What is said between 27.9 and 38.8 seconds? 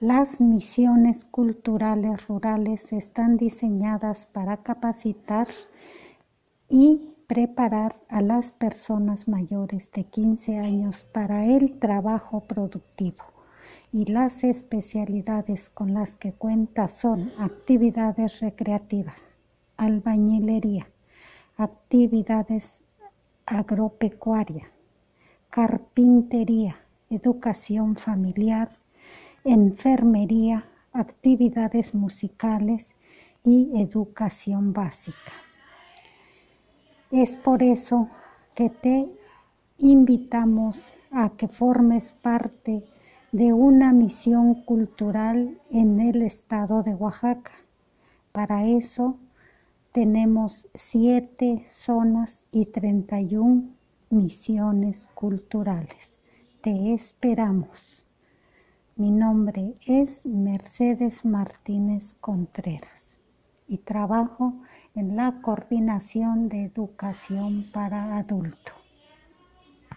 familiar, enfermería, actividades musicales y educación básica. Es por eso que